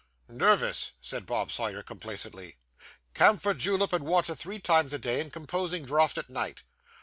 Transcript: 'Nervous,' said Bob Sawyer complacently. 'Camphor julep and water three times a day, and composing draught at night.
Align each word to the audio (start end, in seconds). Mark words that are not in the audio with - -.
'Nervous,' 0.27 0.93
said 0.99 1.27
Bob 1.27 1.51
Sawyer 1.51 1.83
complacently. 1.83 2.55
'Camphor 3.13 3.53
julep 3.53 3.93
and 3.93 4.03
water 4.03 4.33
three 4.33 4.57
times 4.57 4.93
a 4.93 4.97
day, 4.97 5.19
and 5.21 5.31
composing 5.31 5.85
draught 5.85 6.17
at 6.17 6.27
night. 6.27 6.63